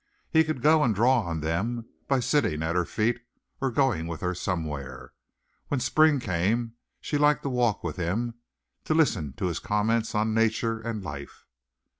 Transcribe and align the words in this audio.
He 0.31 0.43
could 0.43 0.63
go 0.63 0.81
and 0.83 0.95
draw 0.95 1.21
on 1.27 1.41
them 1.41 1.85
by 2.07 2.21
sitting 2.21 2.63
at 2.63 2.73
her 2.75 2.85
feet 2.85 3.19
or 3.61 3.69
going 3.69 4.07
with 4.07 4.19
her 4.21 4.33
somewhere. 4.33 5.13
When 5.67 5.79
spring 5.79 6.19
came 6.19 6.73
she 6.99 7.19
liked 7.19 7.43
to 7.43 7.49
walk 7.49 7.83
with 7.83 7.97
him, 7.97 8.33
to 8.85 8.95
listen 8.95 9.33
to 9.33 9.45
his 9.45 9.59
comments 9.59 10.15
on 10.15 10.33
nature 10.33 10.79
and 10.81 11.03
life. 11.03 11.45